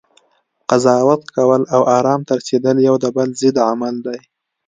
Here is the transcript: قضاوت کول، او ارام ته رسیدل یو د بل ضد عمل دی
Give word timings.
قضاوت 0.69 1.21
کول، 1.35 1.61
او 1.75 1.81
ارام 1.97 2.21
ته 2.27 2.33
رسیدل 2.39 2.77
یو 2.87 2.95
د 3.03 3.05
بل 3.15 3.29
ضد 3.41 3.57
عمل 3.69 3.95
دی 4.05 4.19